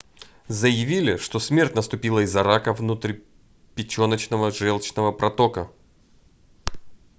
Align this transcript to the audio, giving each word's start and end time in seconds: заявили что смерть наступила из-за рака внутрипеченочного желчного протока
заявили 0.47 1.17
что 1.17 1.37
смерть 1.39 1.75
наступила 1.75 2.21
из-за 2.21 2.41
рака 2.41 2.73
внутрипеченочного 2.73 4.49
желчного 4.49 5.11
протока 5.11 5.69